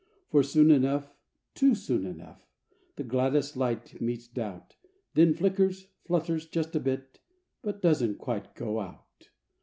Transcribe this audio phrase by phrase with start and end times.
[0.31, 1.13] For soon enough,
[1.53, 2.47] Too soon enough—
[2.95, 4.75] The gladdest light meets doubt,
[5.13, 7.19] Then flickers, flutters, just a bit,
[7.61, 9.29] But, doesn't quite go out.